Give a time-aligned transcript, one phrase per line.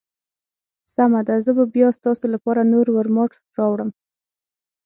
[0.93, 3.89] سمه ده، زه به بیا ستاسو لپاره نور ورماوټ راوړم.